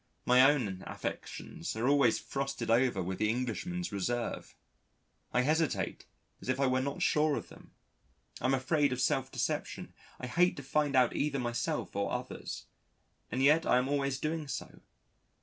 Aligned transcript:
My 0.25 0.41
own 0.41 0.83
affections 0.87 1.75
are 1.75 1.87
always 1.87 2.17
frosted 2.17 2.71
over 2.71 3.03
with 3.03 3.19
the 3.19 3.29
Englishman's 3.29 3.91
reserve. 3.91 4.55
I 5.31 5.41
hesitate 5.41 6.07
as 6.41 6.49
if 6.49 6.59
I 6.59 6.65
were 6.65 6.81
not 6.81 7.03
sure 7.03 7.35
of 7.35 7.49
them. 7.49 7.69
I 8.41 8.45
am 8.45 8.55
afraid 8.55 8.91
of 8.91 8.99
self 8.99 9.31
deception, 9.31 9.93
I 10.19 10.25
hate 10.25 10.57
to 10.57 10.63
find 10.63 10.95
out 10.95 11.15
either 11.15 11.37
myself 11.37 11.95
or 11.95 12.11
others. 12.11 12.65
And 13.31 13.43
yet 13.43 13.63
I 13.67 13.77
am 13.77 13.87
always 13.87 14.17
doing 14.17 14.47
so. 14.47 14.79